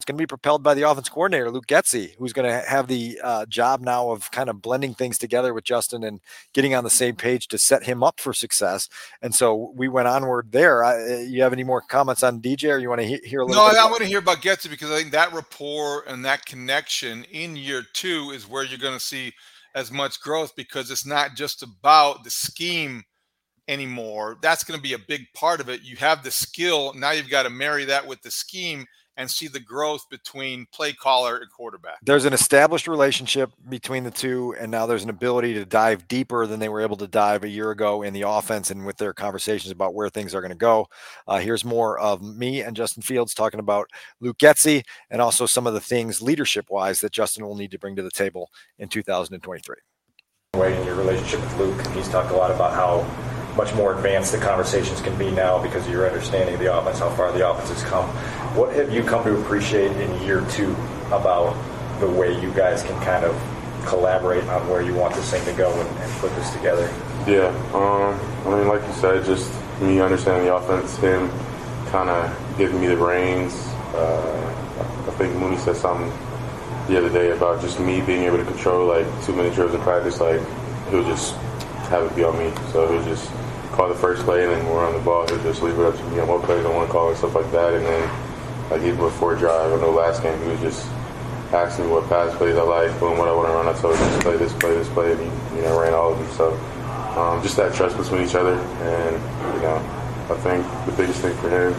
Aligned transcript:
It's 0.00 0.06
going 0.06 0.16
to 0.16 0.22
be 0.22 0.26
propelled 0.26 0.62
by 0.62 0.72
the 0.72 0.88
offense 0.88 1.10
coordinator, 1.10 1.50
Luke 1.50 1.66
Getsy, 1.66 2.16
who's 2.16 2.32
going 2.32 2.48
to 2.48 2.66
have 2.66 2.86
the 2.86 3.20
uh, 3.22 3.44
job 3.44 3.82
now 3.82 4.12
of 4.12 4.30
kind 4.30 4.48
of 4.48 4.62
blending 4.62 4.94
things 4.94 5.18
together 5.18 5.52
with 5.52 5.64
Justin 5.64 6.04
and 6.04 6.22
getting 6.54 6.74
on 6.74 6.84
the 6.84 6.88
same 6.88 7.16
page 7.16 7.48
to 7.48 7.58
set 7.58 7.82
him 7.82 8.02
up 8.02 8.18
for 8.18 8.32
success. 8.32 8.88
And 9.20 9.34
so 9.34 9.74
we 9.76 9.88
went 9.88 10.08
onward 10.08 10.52
there. 10.52 10.82
I, 10.82 11.20
you 11.24 11.42
have 11.42 11.52
any 11.52 11.64
more 11.64 11.82
comments 11.82 12.22
on 12.22 12.40
DJ, 12.40 12.72
or 12.72 12.78
you 12.78 12.88
want 12.88 13.02
to 13.02 13.06
he- 13.06 13.20
hear 13.28 13.40
a 13.40 13.44
little? 13.44 13.62
No, 13.62 13.78
I 13.78 13.90
want 13.90 13.98
to 13.98 14.06
hear 14.06 14.20
about 14.20 14.38
Getsy 14.38 14.70
because 14.70 14.90
I 14.90 14.96
think 14.96 15.12
that 15.12 15.34
rapport 15.34 16.04
and 16.08 16.24
that 16.24 16.46
connection 16.46 17.24
in 17.24 17.54
year 17.54 17.82
two 17.92 18.30
is 18.30 18.48
where 18.48 18.64
you're 18.64 18.78
going 18.78 18.98
to 18.98 19.04
see 19.04 19.34
as 19.74 19.92
much 19.92 20.18
growth 20.22 20.56
because 20.56 20.90
it's 20.90 21.04
not 21.04 21.36
just 21.36 21.62
about 21.62 22.24
the 22.24 22.30
scheme 22.30 23.04
anymore. 23.68 24.38
That's 24.40 24.64
going 24.64 24.78
to 24.78 24.82
be 24.82 24.94
a 24.94 24.98
big 24.98 25.26
part 25.34 25.60
of 25.60 25.68
it. 25.68 25.82
You 25.82 25.96
have 25.96 26.22
the 26.22 26.30
skill. 26.30 26.94
Now 26.94 27.10
you've 27.10 27.28
got 27.28 27.42
to 27.42 27.50
marry 27.50 27.84
that 27.84 28.06
with 28.06 28.22
the 28.22 28.30
scheme 28.30 28.86
and 29.20 29.30
see 29.30 29.48
the 29.48 29.60
growth 29.60 30.08
between 30.08 30.66
play 30.72 30.94
caller 30.94 31.36
and 31.36 31.50
quarterback. 31.52 31.98
There's 32.02 32.24
an 32.24 32.32
established 32.32 32.88
relationship 32.88 33.50
between 33.68 34.02
the 34.02 34.10
two, 34.10 34.54
and 34.58 34.70
now 34.70 34.86
there's 34.86 35.04
an 35.04 35.10
ability 35.10 35.52
to 35.54 35.66
dive 35.66 36.08
deeper 36.08 36.46
than 36.46 36.58
they 36.58 36.70
were 36.70 36.80
able 36.80 36.96
to 36.96 37.06
dive 37.06 37.44
a 37.44 37.48
year 37.48 37.70
ago 37.70 38.00
in 38.00 38.14
the 38.14 38.22
offense 38.22 38.70
and 38.70 38.86
with 38.86 38.96
their 38.96 39.12
conversations 39.12 39.70
about 39.70 39.92
where 39.94 40.08
things 40.08 40.34
are 40.34 40.40
going 40.40 40.52
to 40.52 40.56
go. 40.56 40.86
Uh, 41.28 41.38
here's 41.38 41.66
more 41.66 41.98
of 41.98 42.22
me 42.22 42.62
and 42.62 42.74
Justin 42.74 43.02
Fields 43.02 43.34
talking 43.34 43.60
about 43.60 43.90
Luke 44.20 44.38
Getsy 44.38 44.84
and 45.10 45.20
also 45.20 45.44
some 45.44 45.66
of 45.66 45.74
the 45.74 45.80
things 45.80 46.22
leadership 46.22 46.70
wise 46.70 47.02
that 47.02 47.12
Justin 47.12 47.44
will 47.44 47.56
need 47.56 47.72
to 47.72 47.78
bring 47.78 47.94
to 47.96 48.02
the 48.02 48.10
table 48.10 48.48
in 48.78 48.88
2023. 48.88 49.76
way 50.56 50.80
in 50.80 50.86
your 50.86 50.94
relationship 50.94 51.40
with 51.40 51.58
Luke. 51.58 51.86
He's 51.88 52.08
talked 52.08 52.30
a 52.30 52.36
lot 52.36 52.50
about 52.50 52.72
how 52.72 53.29
much 53.60 53.74
more 53.74 53.94
advanced 53.94 54.32
the 54.32 54.38
conversations 54.38 55.02
can 55.02 55.16
be 55.18 55.30
now 55.30 55.62
because 55.62 55.84
of 55.84 55.92
your 55.92 56.06
understanding 56.06 56.54
of 56.54 56.60
the 56.60 56.74
offense, 56.74 56.98
how 56.98 57.10
far 57.10 57.30
the 57.30 57.46
offense 57.46 57.68
has 57.68 57.82
come. 57.82 58.08
What 58.56 58.72
have 58.72 58.90
you 58.90 59.02
come 59.02 59.22
to 59.24 59.38
appreciate 59.38 59.92
in 59.92 60.22
year 60.22 60.46
two 60.52 60.74
about 61.08 61.54
the 62.00 62.08
way 62.08 62.40
you 62.40 62.50
guys 62.54 62.82
can 62.82 62.98
kind 63.02 63.22
of 63.22 63.36
collaborate 63.84 64.44
on 64.44 64.66
where 64.66 64.80
you 64.80 64.94
want 64.94 65.14
this 65.14 65.30
thing 65.30 65.44
to 65.44 65.52
go 65.52 65.70
and, 65.78 65.98
and 65.98 66.12
put 66.20 66.34
this 66.36 66.50
together? 66.52 66.90
Yeah, 67.26 67.48
um, 67.74 68.18
I 68.46 68.56
mean, 68.56 68.66
like 68.66 68.80
you 68.80 68.94
said, 68.94 69.26
just 69.26 69.52
me 69.82 70.00
understanding 70.00 70.46
the 70.46 70.54
offense, 70.54 70.96
him 70.96 71.30
kind 71.90 72.08
of 72.08 72.56
giving 72.56 72.80
me 72.80 72.86
the 72.86 72.96
reins. 72.96 73.52
Uh, 73.92 75.04
I 75.06 75.10
think 75.18 75.36
Mooney 75.36 75.58
said 75.58 75.76
something 75.76 76.10
the 76.88 76.96
other 76.96 77.10
day 77.10 77.32
about 77.32 77.60
just 77.60 77.78
me 77.78 78.00
being 78.00 78.22
able 78.22 78.38
to 78.38 78.44
control 78.44 78.88
like 78.88 79.06
two 79.26 79.34
minute 79.34 79.52
drills 79.52 79.74
in 79.74 79.82
practice. 79.82 80.18
Like 80.18 80.40
he'll 80.88 81.04
just 81.04 81.34
have 81.92 82.10
it 82.10 82.16
be 82.16 82.24
on 82.24 82.38
me, 82.38 82.50
so 82.72 82.90
he'll 82.90 83.04
just 83.04 83.30
call 83.80 83.88
the 83.88 83.94
first 83.94 84.22
play, 84.24 84.44
and 84.44 84.52
then 84.52 84.66
we're 84.66 84.84
on 84.84 84.92
the 84.92 85.00
ball, 85.00 85.26
he'll 85.26 85.42
just 85.42 85.62
leave 85.62 85.78
it 85.78 85.86
up 85.86 85.96
to 85.96 86.04
me 86.10 86.20
on 86.20 86.28
what 86.28 86.42
plays 86.42 86.66
I 86.66 86.68
want 86.68 86.86
to 86.86 86.92
call 86.92 87.08
and 87.08 87.16
stuff 87.16 87.34
like 87.34 87.50
that. 87.52 87.72
And 87.72 87.86
then 87.86 88.70
like 88.70 88.82
even 88.82 88.98
before 88.98 89.34
drive, 89.36 89.72
I 89.72 89.80
know 89.80 89.90
last 89.90 90.22
game 90.22 90.38
he 90.42 90.48
was 90.48 90.60
just 90.60 90.86
asking 91.50 91.88
what 91.88 92.06
pass 92.10 92.36
plays 92.36 92.56
I 92.56 92.62
like, 92.62 92.92
boom, 93.00 93.16
what 93.16 93.26
I 93.26 93.32
want 93.32 93.48
to 93.48 93.54
run. 93.54 93.66
I 93.66 93.72
told 93.80 93.96
him 93.96 94.04
this 94.12 94.22
play, 94.22 94.36
this 94.36 94.52
play, 94.52 94.74
this 94.74 94.88
play, 94.90 95.12
and 95.12 95.20
he 95.20 95.56
you 95.56 95.62
know 95.62 95.80
ran 95.80 95.94
all 95.94 96.12
of 96.12 96.18
them. 96.18 96.28
So 96.36 96.52
um, 97.16 97.40
just 97.42 97.56
that 97.56 97.72
trust 97.72 97.96
between 97.96 98.20
each 98.20 98.34
other, 98.34 98.52
and 98.52 99.16
you 99.56 99.62
know 99.64 99.80
I 100.28 100.36
think 100.44 100.60
the 100.84 100.92
biggest 100.92 101.22
thing 101.22 101.34
for 101.38 101.48
him 101.48 101.72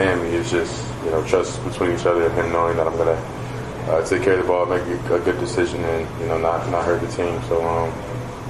and 0.00 0.22
me 0.22 0.28
is 0.30 0.50
just 0.50 0.72
you 1.04 1.10
know 1.10 1.22
trust 1.28 1.62
between 1.64 1.92
each 1.92 2.06
other 2.06 2.24
and 2.24 2.32
him 2.32 2.50
knowing 2.50 2.78
that 2.78 2.86
I'm 2.86 2.96
gonna 2.96 3.20
uh, 3.92 4.00
take 4.06 4.22
care 4.22 4.40
of 4.40 4.40
the 4.40 4.48
ball, 4.48 4.64
make 4.64 4.80
a 4.80 5.20
good 5.20 5.38
decision, 5.38 5.84
and 5.84 6.08
you 6.22 6.28
know 6.28 6.38
not 6.38 6.64
not 6.70 6.86
hurt 6.86 7.02
the 7.02 7.08
team. 7.08 7.38
So 7.52 7.60
um, 7.60 7.92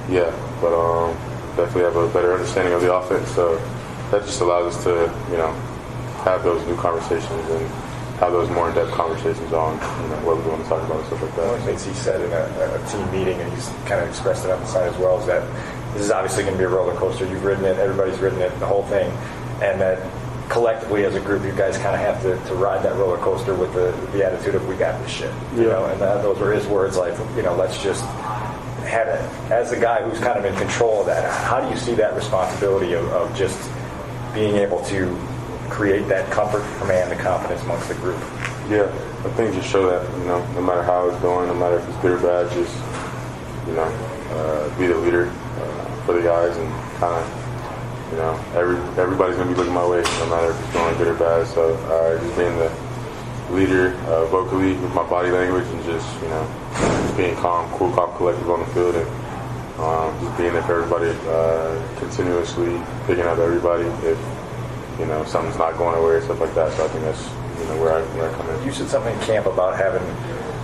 yeah, 0.09 0.31
but 0.61 0.71
um, 0.71 1.17
definitely 1.55 1.83
have 1.83 1.95
a 1.95 2.07
better 2.09 2.33
understanding 2.33 2.73
of 2.73 2.81
the 2.81 2.93
offense. 2.93 3.29
So 3.31 3.55
that 4.11 4.23
just 4.25 4.41
allows 4.41 4.75
us 4.75 4.83
to 4.83 5.11
you 5.31 5.37
know 5.37 5.51
have 6.23 6.43
those 6.43 6.65
new 6.67 6.75
conversations 6.75 7.49
and 7.49 7.67
have 8.19 8.31
those 8.31 8.49
more 8.49 8.69
in-depth 8.69 8.91
conversations 8.91 9.51
on 9.51 9.73
you 9.75 10.09
know 10.09 10.19
what 10.23 10.37
we 10.37 10.43
want 10.49 10.63
to 10.63 10.69
talk 10.69 10.83
about 10.83 10.99
and 10.99 11.07
stuff 11.07 11.21
like 11.21 11.35
that. 11.35 11.45
One 11.45 11.55
of 11.55 11.61
the 11.61 11.67
things 11.67 11.85
he 11.85 11.93
said 11.93 12.21
in 12.21 12.31
a, 12.31 12.43
a 12.75 12.79
team 12.89 13.05
meeting, 13.11 13.39
and 13.39 13.51
he's 13.53 13.67
kind 13.85 14.01
of 14.01 14.07
expressed 14.07 14.45
it 14.45 14.51
on 14.51 14.59
the 14.59 14.67
side 14.67 14.87
as 14.87 14.97
well, 14.97 15.19
is 15.19 15.25
that 15.27 15.43
this 15.93 16.03
is 16.03 16.11
obviously 16.11 16.43
going 16.43 16.55
to 16.55 16.59
be 16.59 16.65
a 16.65 16.69
roller 16.69 16.95
coaster. 16.95 17.25
You've 17.25 17.43
ridden 17.43 17.65
it, 17.65 17.77
everybody's 17.77 18.19
ridden 18.19 18.41
it, 18.41 18.57
the 18.59 18.65
whole 18.65 18.83
thing, 18.83 19.09
and 19.61 19.79
that 19.81 19.99
collectively 20.49 21.05
as 21.05 21.15
a 21.15 21.19
group, 21.19 21.43
you 21.43 21.51
guys 21.53 21.77
kind 21.77 21.95
of 21.95 22.01
have 22.01 22.21
to, 22.23 22.37
to 22.49 22.55
ride 22.55 22.83
that 22.83 22.95
roller 22.95 23.17
coaster 23.17 23.53
with 23.55 23.73
the, 23.73 23.91
the 24.11 24.25
attitude 24.25 24.55
of 24.55 24.67
we 24.67 24.75
got 24.75 24.99
this 25.01 25.11
shit, 25.11 25.31
you 25.55 25.63
Yeah. 25.63 25.69
know. 25.73 25.85
And 25.85 25.99
that, 26.01 26.21
those 26.21 26.37
were 26.39 26.51
his 26.51 26.65
words, 26.67 26.97
like 26.97 27.17
you 27.35 27.41
know, 27.43 27.55
let's 27.55 27.81
just 27.81 28.03
have 28.85 29.07
it. 29.07 29.19
As 29.51 29.71
the 29.71 29.77
guy 29.77 30.03
who's 30.03 30.19
kind 30.19 30.37
of 30.37 30.45
in 30.45 30.55
control 30.55 31.01
of 31.01 31.05
that, 31.07 31.29
how 31.45 31.59
do 31.61 31.69
you 31.69 31.77
see 31.77 31.93
that 31.95 32.13
responsibility 32.15 32.93
of, 32.93 33.05
of 33.13 33.35
just 33.35 33.57
being 34.33 34.55
able 34.55 34.83
to 34.85 35.17
create 35.69 36.07
that 36.09 36.29
comfort, 36.31 36.63
command, 36.79 37.11
and 37.11 37.19
confidence 37.19 37.61
amongst 37.63 37.87
the 37.87 37.95
group? 37.95 38.19
Yeah, 38.69 38.83
I 39.25 39.29
think 39.31 39.53
just 39.55 39.69
show 39.69 39.89
that 39.89 40.17
you 40.19 40.25
know 40.25 40.45
no 40.53 40.61
matter 40.61 40.83
how 40.83 41.07
it's 41.09 41.19
going, 41.21 41.47
no 41.47 41.55
matter 41.55 41.77
if 41.79 41.87
it's 41.89 41.97
good 41.99 42.11
or 42.11 42.17
bad, 42.19 42.51
just 42.51 42.75
you 43.67 43.73
know 43.73 43.83
uh, 43.83 44.77
be 44.77 44.87
the 44.87 44.97
leader 44.97 45.27
uh, 45.29 45.85
for 46.05 46.13
the 46.13 46.21
guys 46.21 46.55
and 46.57 46.71
kind 46.99 47.13
of 47.15 47.44
you 48.11 48.17
know 48.17 48.33
every 48.53 48.77
everybody's 49.01 49.35
gonna 49.37 49.51
be 49.51 49.57
looking 49.57 49.73
my 49.73 49.85
way, 49.85 50.01
no 50.01 50.29
matter 50.29 50.51
if 50.51 50.59
it's 50.59 50.73
going 50.73 50.97
good 50.97 51.07
or 51.07 51.15
bad. 51.15 51.47
So 51.47 51.73
uh, 51.73 52.19
just 52.21 52.37
being 52.37 52.57
the 52.57 52.71
leader 53.51 53.93
uh, 54.07 54.25
vocally 54.27 54.73
with 54.73 54.93
my 54.93 55.07
body 55.09 55.31
language 55.31 55.67
and 55.67 55.83
just 55.83 56.07
you 56.21 56.29
know 56.29 56.43
just 56.73 57.17
being 57.17 57.35
calm, 57.37 57.69
cool, 57.77 57.91
calm, 57.93 58.15
collective 58.17 58.49
on 58.49 58.59
the 58.59 58.67
field 58.67 58.95
and. 58.95 59.25
Um, 59.75 60.17
just 60.21 60.37
being 60.37 60.53
there 60.53 60.63
for 60.63 60.81
everybody, 60.81 61.11
uh, 61.27 61.99
continuously 61.99 62.81
picking 63.07 63.25
up 63.25 63.39
everybody 63.39 63.83
if 64.07 64.17
you 64.97 65.05
know 65.05 65.25
something's 65.25 65.57
not 65.57 65.77
going 65.77 65.97
away 65.97 66.15
or 66.15 66.21
stuff 66.21 66.39
like 66.39 66.55
that. 66.55 66.71
So 66.77 66.85
I 66.85 66.87
think 66.87 67.03
that's 67.03 67.27
you 67.59 67.65
know 67.67 67.81
where 67.81 67.91
I 67.91 68.01
where 68.15 68.31
I 68.31 68.33
come 68.35 68.49
in. 68.51 68.63
You 68.65 68.71
said 68.71 68.87
something 68.87 69.13
in 69.13 69.19
camp 69.25 69.47
about 69.47 69.75
having 69.75 70.01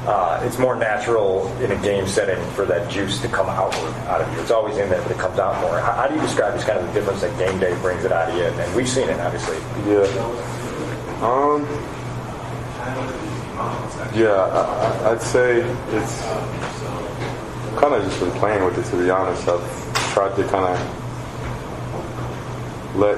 uh, 0.07 0.41
it's 0.43 0.57
more 0.57 0.75
natural 0.75 1.47
in 1.57 1.71
a 1.71 1.81
game 1.83 2.07
setting 2.07 2.43
for 2.51 2.65
that 2.65 2.89
juice 2.89 3.21
to 3.21 3.27
come 3.27 3.47
outward 3.47 3.93
out 4.07 4.21
of 4.21 4.33
you. 4.33 4.39
It's 4.41 4.51
always 4.51 4.77
in 4.77 4.89
there, 4.89 5.01
but 5.01 5.11
it 5.11 5.17
comes 5.19 5.37
out 5.37 5.61
more. 5.61 5.79
How, 5.79 5.93
how 5.93 6.07
do 6.07 6.15
you 6.15 6.21
describe 6.21 6.53
this 6.55 6.63
kind 6.63 6.79
of 6.79 6.87
the 6.87 6.93
difference 6.93 7.21
that 7.21 7.37
game 7.37 7.59
day 7.59 7.73
brings 7.81 8.03
it 8.03 8.11
out 8.11 8.29
of 8.29 8.35
you? 8.35 8.45
And, 8.45 8.59
and 8.59 8.75
we've 8.75 8.89
seen 8.89 9.09
it, 9.09 9.19
obviously. 9.19 9.57
Yeah. 9.85 10.07
Um. 11.21 11.67
Yeah, 14.15 14.33
I, 14.33 15.11
I'd 15.11 15.21
say 15.21 15.61
it's 15.61 16.21
kind 17.79 17.93
of 17.93 18.03
just 18.03 18.19
been 18.19 18.31
playing 18.31 18.65
with 18.65 18.77
it. 18.77 18.85
To 18.89 18.97
be 19.03 19.09
honest, 19.11 19.47
I've 19.47 19.63
tried 20.13 20.35
to 20.35 20.43
kind 20.47 20.65
of 20.65 20.79
let 22.95 23.17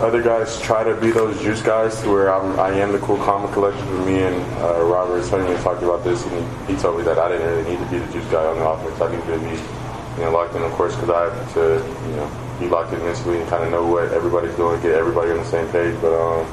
other 0.00 0.22
guys 0.22 0.60
try 0.60 0.84
to 0.84 0.94
be 1.00 1.10
those 1.10 1.40
juice 1.40 1.62
guys 1.62 2.04
where 2.04 2.32
I'm, 2.32 2.58
I 2.58 2.70
am 2.72 2.92
the 2.92 2.98
cool, 2.98 3.16
comic 3.18 3.46
and 3.46 3.54
collected. 3.54 3.84
Me 4.06 4.22
and 4.22 4.36
uh, 4.62 4.82
Robert 4.84 5.22
Sonny 5.24 5.54
talked 5.62 5.82
about 5.82 6.04
this, 6.04 6.24
and 6.26 6.68
he, 6.68 6.76
told 6.76 6.98
me 6.98 7.04
that 7.04 7.18
I 7.18 7.28
didn't 7.28 7.46
really 7.46 7.70
need 7.70 7.78
to 7.78 7.90
be 7.90 7.98
the 7.98 8.12
juice 8.12 8.30
guy 8.30 8.44
on 8.44 8.58
the 8.58 8.66
offense. 8.66 9.00
I 9.00 9.10
needed 9.10 9.26
to 9.26 9.38
be, 9.38 10.20
you 10.20 10.24
know, 10.24 10.32
locked 10.32 10.54
in, 10.54 10.62
of 10.62 10.72
course, 10.72 10.94
because 10.94 11.10
I 11.10 11.34
have 11.34 11.54
to, 11.54 12.08
you 12.08 12.16
know, 12.16 12.56
be 12.60 12.68
locked 12.68 12.92
in 12.92 13.00
mentally 13.00 13.40
and 13.40 13.48
kind 13.48 13.64
of 13.64 13.70
know 13.70 13.86
what 13.86 14.12
everybody's 14.12 14.54
doing, 14.56 14.80
get 14.82 14.92
everybody 14.92 15.30
on 15.30 15.38
the 15.38 15.44
same 15.44 15.68
page. 15.68 15.96
But 16.00 16.14
um, 16.14 16.46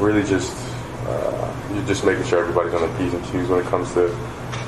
really, 0.00 0.22
just 0.22 0.56
uh, 1.06 1.86
just 1.86 2.04
making 2.04 2.24
sure 2.24 2.40
everybody's 2.40 2.74
on 2.74 2.82
the 2.82 2.98
p's 2.98 3.14
and 3.14 3.24
q's 3.26 3.48
when 3.48 3.60
it 3.60 3.66
comes 3.66 3.92
to 3.94 4.08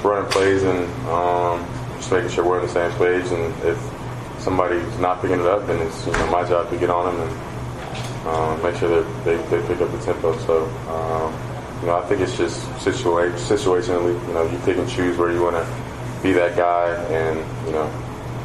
running 0.03 0.31
plays 0.31 0.63
and 0.63 0.85
um, 1.09 1.65
just 1.97 2.11
making 2.11 2.31
sure 2.31 2.45
we're 2.45 2.61
on 2.61 2.67
the 2.67 2.73
same 2.73 2.91
page. 2.99 3.31
And 3.33 3.55
if 3.65 4.02
somebody's 4.43 4.99
not 4.99 5.21
picking 5.23 5.41
it 5.41 5.47
up, 5.47 5.67
then 5.67 5.81
it's 5.87 6.07
you 6.07 6.13
know 6.13 6.27
my 6.31 6.45
job 6.49 6.69
to 6.71 6.77
get 6.77 6.91
on 6.91 7.15
them 7.15 7.29
and 7.29 8.27
um, 8.27 8.63
make 8.63 8.77
sure 8.77 8.89
that 9.03 9.25
they, 9.25 9.37
they 9.49 9.67
pick 9.67 9.81
up 9.81 9.91
the 9.91 9.99
tempo. 10.05 10.37
So 10.39 10.65
um, 10.91 11.33
you 11.81 11.87
know 11.87 11.97
I 11.99 12.07
think 12.07 12.21
it's 12.21 12.37
just 12.37 12.61
situa- 12.85 13.33
situationally. 13.35 14.15
You 14.29 14.35
know 14.35 14.45
you 14.51 14.59
pick 14.65 14.77
and 14.77 14.89
choose 14.89 15.17
where 15.17 15.33
you 15.33 15.43
want 15.43 15.57
to 15.57 16.23
be 16.23 16.33
that 16.33 16.57
guy, 16.57 16.95
and 17.15 17.39
you 17.67 17.73
know 17.73 17.87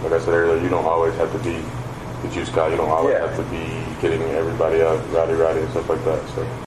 like 0.03 0.13
I 0.13 0.19
said 0.19 0.29
earlier, 0.29 0.61
you 0.61 0.69
don't 0.69 0.85
always 0.85 1.15
have 1.15 1.31
to 1.31 1.39
be 1.39 1.57
the 2.21 2.33
juice 2.33 2.49
guy. 2.49 2.69
You 2.69 2.77
don't 2.77 2.89
always 2.89 3.13
Yeah. 3.13 3.27
have 3.27 3.35
to 3.37 3.43
be 3.49 3.65
getting 4.01 4.21
everybody 4.21 4.81
out, 4.81 4.99
rowdy, 5.11 5.33
rowdy, 5.33 5.61
and 5.61 5.69
stuff 5.71 5.89
like 5.89 6.03
that. 6.05 6.27
So. 6.29 6.66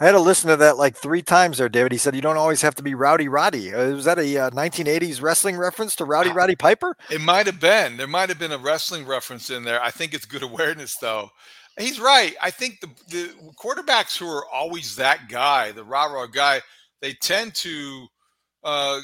I 0.00 0.06
had 0.06 0.12
to 0.12 0.20
listen 0.20 0.48
to 0.48 0.56
that 0.56 0.78
like 0.78 0.96
three 0.96 1.20
times 1.20 1.58
there, 1.58 1.68
David. 1.68 1.92
He 1.92 1.98
said 1.98 2.16
you 2.16 2.22
don't 2.22 2.38
always 2.38 2.62
have 2.62 2.74
to 2.76 2.82
be 2.82 2.94
Rowdy 2.94 3.28
Roddy. 3.28 3.74
Uh, 3.74 3.90
was 3.90 4.06
that 4.06 4.18
a 4.18 4.36
uh, 4.38 4.50
1980s 4.50 5.20
wrestling 5.20 5.58
reference 5.58 5.94
to 5.96 6.06
Rowdy 6.06 6.30
Roddy 6.30 6.56
Piper? 6.56 6.96
It 7.10 7.20
might 7.20 7.44
have 7.44 7.60
been. 7.60 7.98
There 7.98 8.06
might 8.06 8.30
have 8.30 8.38
been 8.38 8.52
a 8.52 8.58
wrestling 8.58 9.04
reference 9.04 9.50
in 9.50 9.62
there. 9.62 9.82
I 9.82 9.90
think 9.90 10.14
it's 10.14 10.24
good 10.24 10.42
awareness, 10.42 10.96
though. 10.96 11.28
He's 11.78 12.00
right. 12.00 12.34
I 12.40 12.50
think 12.50 12.80
the, 12.80 12.88
the 13.08 13.52
quarterbacks 13.62 14.16
who 14.16 14.26
are 14.26 14.46
always 14.50 14.96
that 14.96 15.28
guy, 15.28 15.72
the 15.72 15.84
rah 15.84 16.06
rah 16.06 16.26
guy, 16.26 16.62
they 17.02 17.12
tend 17.12 17.54
to, 17.56 18.06
uh, 18.64 19.00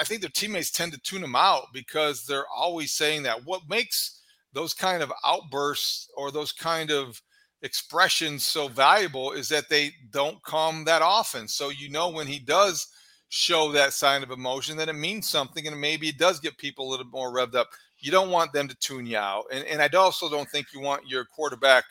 I 0.00 0.04
think 0.04 0.22
their 0.22 0.30
teammates 0.30 0.70
tend 0.70 0.92
to 0.92 1.00
tune 1.00 1.20
them 1.20 1.36
out 1.36 1.66
because 1.74 2.24
they're 2.24 2.46
always 2.56 2.92
saying 2.92 3.24
that. 3.24 3.44
What 3.44 3.68
makes 3.68 4.22
those 4.54 4.72
kind 4.72 5.02
of 5.02 5.12
outbursts 5.22 6.08
or 6.16 6.30
those 6.30 6.52
kind 6.52 6.90
of 6.90 7.20
expressions 7.64 8.46
so 8.46 8.68
valuable 8.68 9.32
is 9.32 9.48
that 9.48 9.68
they 9.68 9.92
don't 10.10 10.40
come 10.44 10.84
that 10.84 11.02
often. 11.02 11.48
So 11.48 11.70
you 11.70 11.88
know 11.88 12.10
when 12.10 12.26
he 12.26 12.38
does 12.38 12.86
show 13.30 13.72
that 13.72 13.94
sign 13.94 14.22
of 14.22 14.30
emotion, 14.30 14.76
that 14.76 14.90
it 14.90 14.94
means 14.94 15.28
something, 15.28 15.66
and 15.66 15.80
maybe 15.80 16.08
it 16.08 16.18
does 16.18 16.38
get 16.38 16.58
people 16.58 16.86
a 16.86 16.90
little 16.90 17.06
more 17.06 17.32
revved 17.34 17.56
up. 17.56 17.70
You 17.98 18.12
don't 18.12 18.30
want 18.30 18.52
them 18.52 18.68
to 18.68 18.76
tune 18.76 19.06
you 19.06 19.16
out, 19.16 19.46
and 19.50 19.64
and 19.64 19.80
I 19.80 19.88
also 19.96 20.28
don't 20.28 20.48
think 20.50 20.68
you 20.74 20.80
want 20.80 21.08
your 21.08 21.24
quarterback. 21.24 21.84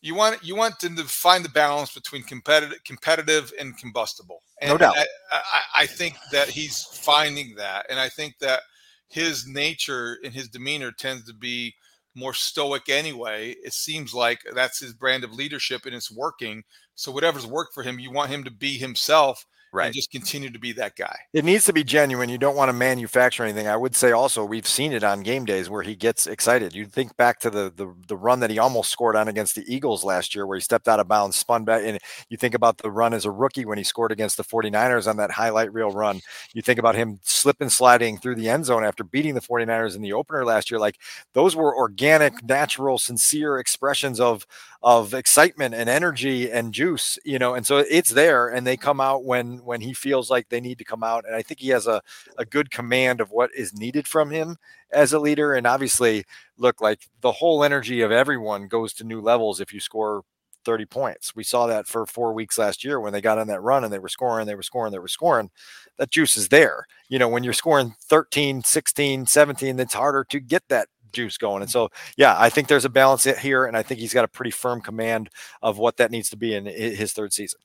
You 0.00 0.16
want 0.16 0.44
you 0.44 0.56
want 0.56 0.80
them 0.80 0.96
to 0.96 1.04
find 1.04 1.44
the 1.44 1.48
balance 1.50 1.94
between 1.94 2.24
competitive, 2.24 2.82
competitive 2.84 3.52
and 3.58 3.78
combustible. 3.78 4.42
And 4.60 4.70
No 4.70 4.78
doubt. 4.78 4.96
I, 4.96 5.06
I, 5.32 5.62
I 5.82 5.86
think 5.86 6.16
that 6.32 6.48
he's 6.48 6.82
finding 6.82 7.54
that, 7.54 7.86
and 7.88 8.00
I 8.00 8.08
think 8.08 8.38
that 8.40 8.62
his 9.08 9.46
nature 9.46 10.18
and 10.24 10.34
his 10.34 10.48
demeanor 10.48 10.90
tends 10.90 11.24
to 11.26 11.34
be 11.34 11.74
more 12.18 12.34
stoic 12.34 12.88
anyway. 12.88 13.54
It 13.64 13.72
seems 13.72 14.12
like 14.12 14.40
that's 14.54 14.80
his 14.80 14.92
brand 14.92 15.24
of 15.24 15.32
leadership 15.32 15.86
and 15.86 15.94
it's 15.94 16.10
working. 16.10 16.64
So 16.94 17.12
whatever's 17.12 17.46
worked 17.46 17.74
for 17.74 17.82
him, 17.82 17.98
you 17.98 18.10
want 18.10 18.30
him 18.30 18.44
to 18.44 18.50
be 18.50 18.76
himself 18.78 19.46
and 19.86 19.94
just 19.94 20.10
continue 20.10 20.50
to 20.50 20.58
be 20.58 20.72
that 20.72 20.96
guy. 20.96 21.16
It 21.32 21.44
needs 21.44 21.64
to 21.66 21.72
be 21.72 21.84
genuine. 21.84 22.28
You 22.28 22.38
don't 22.38 22.56
want 22.56 22.68
to 22.68 22.72
manufacture 22.72 23.42
anything. 23.42 23.66
I 23.66 23.76
would 23.76 23.94
say 23.94 24.12
also 24.12 24.44
we've 24.44 24.66
seen 24.66 24.92
it 24.92 25.04
on 25.04 25.22
game 25.22 25.44
days 25.44 25.70
where 25.70 25.82
he 25.82 25.94
gets 25.94 26.26
excited. 26.26 26.74
You 26.74 26.86
think 26.86 27.16
back 27.16 27.40
to 27.40 27.50
the, 27.50 27.72
the 27.74 27.94
the 28.06 28.16
run 28.16 28.40
that 28.40 28.50
he 28.50 28.58
almost 28.58 28.90
scored 28.90 29.16
on 29.16 29.28
against 29.28 29.54
the 29.54 29.64
Eagles 29.72 30.04
last 30.04 30.34
year 30.34 30.46
where 30.46 30.56
he 30.56 30.62
stepped 30.62 30.88
out 30.88 31.00
of 31.00 31.08
bounds, 31.08 31.36
spun 31.36 31.64
back 31.64 31.82
and 31.84 31.98
you 32.28 32.36
think 32.36 32.54
about 32.54 32.78
the 32.78 32.90
run 32.90 33.14
as 33.14 33.24
a 33.24 33.30
rookie 33.30 33.64
when 33.64 33.78
he 33.78 33.84
scored 33.84 34.12
against 34.12 34.36
the 34.36 34.44
49ers 34.44 35.08
on 35.08 35.16
that 35.18 35.30
highlight 35.30 35.72
reel 35.72 35.90
run. 35.90 36.20
You 36.54 36.62
think 36.62 36.78
about 36.78 36.94
him 36.94 37.18
slipping 37.22 37.68
sliding 37.68 38.18
through 38.18 38.36
the 38.36 38.48
end 38.48 38.64
zone 38.66 38.84
after 38.84 39.04
beating 39.04 39.34
the 39.34 39.40
49ers 39.40 39.96
in 39.96 40.02
the 40.02 40.12
opener 40.12 40.44
last 40.44 40.70
year. 40.70 40.80
Like 40.80 40.98
those 41.34 41.54
were 41.56 41.76
organic, 41.76 42.42
natural, 42.44 42.98
sincere 42.98 43.58
expressions 43.58 44.20
of 44.20 44.46
of 44.82 45.12
excitement 45.12 45.74
and 45.74 45.88
energy 45.88 46.50
and 46.50 46.72
juice, 46.72 47.18
you 47.24 47.38
know, 47.38 47.54
and 47.54 47.66
so 47.66 47.78
it's 47.78 48.10
there 48.10 48.48
and 48.48 48.66
they 48.66 48.76
mm-hmm. 48.76 48.84
come 48.84 49.00
out 49.00 49.24
when 49.24 49.58
when 49.64 49.80
he 49.80 49.92
feels 49.92 50.30
like 50.30 50.48
they 50.48 50.60
need 50.60 50.78
to 50.78 50.84
come 50.84 51.02
out. 51.02 51.24
And 51.26 51.34
I 51.34 51.42
think 51.42 51.60
he 51.60 51.68
has 51.70 51.86
a, 51.86 52.00
a 52.38 52.44
good 52.44 52.70
command 52.70 53.20
of 53.20 53.30
what 53.30 53.50
is 53.56 53.74
needed 53.74 54.06
from 54.06 54.30
him 54.30 54.56
as 54.92 55.12
a 55.12 55.18
leader. 55.18 55.54
And 55.54 55.66
obviously, 55.66 56.24
look, 56.56 56.80
like 56.80 57.08
the 57.20 57.32
whole 57.32 57.64
energy 57.64 58.02
of 58.02 58.12
everyone 58.12 58.68
goes 58.68 58.92
to 58.94 59.04
new 59.04 59.20
levels 59.20 59.60
if 59.60 59.72
you 59.72 59.80
score 59.80 60.22
30 60.64 60.86
points. 60.86 61.34
We 61.34 61.44
saw 61.44 61.66
that 61.66 61.86
for 61.86 62.06
four 62.06 62.32
weeks 62.32 62.58
last 62.58 62.84
year 62.84 63.00
when 63.00 63.12
they 63.12 63.20
got 63.20 63.38
on 63.38 63.46
that 63.48 63.62
run 63.62 63.84
and 63.84 63.92
they 63.92 63.98
were 63.98 64.08
scoring, 64.08 64.46
they 64.46 64.54
were 64.54 64.62
scoring, 64.62 64.92
they 64.92 64.98
were 64.98 65.08
scoring. 65.08 65.50
That 65.96 66.10
juice 66.10 66.36
is 66.36 66.48
there. 66.48 66.86
You 67.08 67.18
know, 67.18 67.28
when 67.28 67.42
you're 67.42 67.52
scoring 67.52 67.94
13, 68.02 68.62
16, 68.62 69.26
17, 69.26 69.80
it's 69.80 69.94
harder 69.94 70.24
to 70.24 70.40
get 70.40 70.62
that 70.68 70.88
juice 71.12 71.38
going. 71.38 71.62
And 71.62 71.70
so, 71.70 71.90
yeah, 72.16 72.34
I 72.38 72.50
think 72.50 72.68
there's 72.68 72.84
a 72.84 72.90
balance 72.90 73.24
here, 73.24 73.64
and 73.66 73.76
I 73.76 73.82
think 73.82 74.00
he's 74.00 74.14
got 74.14 74.24
a 74.24 74.28
pretty 74.28 74.50
firm 74.50 74.80
command 74.80 75.30
of 75.62 75.78
what 75.78 75.96
that 75.98 76.10
needs 76.10 76.30
to 76.30 76.36
be 76.36 76.54
in 76.54 76.66
his 76.66 77.12
third 77.12 77.32
season. 77.32 77.60